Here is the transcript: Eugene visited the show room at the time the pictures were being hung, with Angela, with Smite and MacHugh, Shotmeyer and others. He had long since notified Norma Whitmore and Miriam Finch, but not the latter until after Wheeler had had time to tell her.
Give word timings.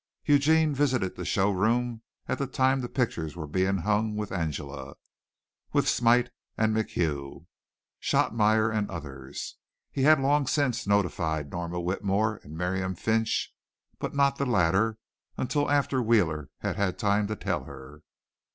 Eugene 0.25 0.73
visited 0.73 1.15
the 1.15 1.23
show 1.23 1.51
room 1.51 2.01
at 2.27 2.39
the 2.39 2.47
time 2.47 2.81
the 2.81 2.89
pictures 2.89 3.35
were 3.35 3.45
being 3.45 3.77
hung, 3.77 4.15
with 4.15 4.31
Angela, 4.31 4.95
with 5.73 5.87
Smite 5.87 6.31
and 6.57 6.73
MacHugh, 6.75 7.45
Shotmeyer 8.01 8.71
and 8.71 8.89
others. 8.89 9.57
He 9.91 10.01
had 10.01 10.19
long 10.19 10.47
since 10.47 10.87
notified 10.87 11.51
Norma 11.51 11.79
Whitmore 11.79 12.37
and 12.37 12.57
Miriam 12.57 12.95
Finch, 12.95 13.53
but 13.99 14.15
not 14.15 14.37
the 14.37 14.47
latter 14.47 14.97
until 15.37 15.69
after 15.69 16.01
Wheeler 16.01 16.49
had 16.61 16.77
had 16.77 16.97
time 16.97 17.27
to 17.27 17.35
tell 17.35 17.65
her. 17.65 18.01